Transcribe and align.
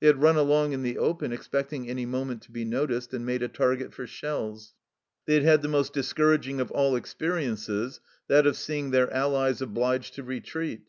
They 0.00 0.06
had 0.06 0.20
run 0.20 0.36
along 0.36 0.72
in 0.72 0.82
the 0.82 0.98
open, 0.98 1.32
expecting 1.32 1.88
any 1.88 2.04
moment 2.04 2.42
to 2.42 2.50
be 2.50 2.62
noticed 2.62 3.14
and 3.14 3.24
made 3.24 3.42
a 3.42 3.48
target 3.48 3.94
for 3.94 4.06
shells. 4.06 4.74
They 5.24 5.32
had 5.32 5.44
had 5.44 5.62
the 5.62 5.68
most 5.68 5.94
discouraging 5.94 6.60
of 6.60 6.70
all 6.72 6.94
experiences, 6.94 7.98
that 8.28 8.46
of 8.46 8.58
seeing 8.58 8.90
their 8.90 9.10
allies 9.10 9.62
obliged 9.62 10.12
to 10.16 10.22
retreat. 10.24 10.82